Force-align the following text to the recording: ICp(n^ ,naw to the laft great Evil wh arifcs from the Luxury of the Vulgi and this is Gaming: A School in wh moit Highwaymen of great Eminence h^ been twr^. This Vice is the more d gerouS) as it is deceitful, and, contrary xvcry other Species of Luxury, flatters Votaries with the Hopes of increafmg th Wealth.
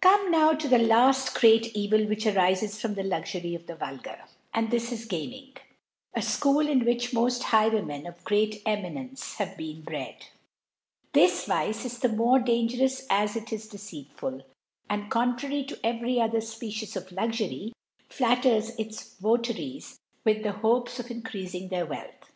ICp(n^ 0.00 0.30
,naw 0.30 0.54
to 0.58 0.68
the 0.68 0.78
laft 0.78 1.34
great 1.38 1.76
Evil 1.76 2.04
wh 2.06 2.12
arifcs 2.30 2.80
from 2.80 2.94
the 2.94 3.02
Luxury 3.02 3.54
of 3.54 3.66
the 3.66 3.74
Vulgi 3.76 4.14
and 4.54 4.70
this 4.70 4.90
is 4.90 5.04
Gaming: 5.04 5.52
A 6.14 6.22
School 6.22 6.66
in 6.66 6.80
wh 6.86 7.12
moit 7.12 7.42
Highwaymen 7.42 8.06
of 8.06 8.24
great 8.24 8.62
Eminence 8.64 9.34
h^ 9.34 9.54
been 9.54 9.82
twr^. 9.82 10.14
This 11.12 11.44
Vice 11.44 11.84
is 11.84 11.98
the 11.98 12.08
more 12.08 12.38
d 12.38 12.66
gerouS) 12.66 13.04
as 13.10 13.36
it 13.36 13.52
is 13.52 13.68
deceitful, 13.68 14.40
and, 14.88 15.10
contrary 15.10 15.66
xvcry 15.66 16.24
other 16.24 16.40
Species 16.40 16.96
of 16.96 17.12
Luxury, 17.12 17.74
flatters 18.08 18.74
Votaries 19.20 19.98
with 20.24 20.42
the 20.42 20.52
Hopes 20.52 20.98
of 20.98 21.08
increafmg 21.08 21.68
th 21.68 21.86
Wealth. 21.86 22.32